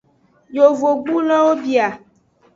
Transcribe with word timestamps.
Yovogbulowo 0.55 1.49
bia. 1.63 1.87